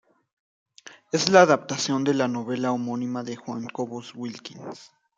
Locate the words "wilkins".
4.15-4.91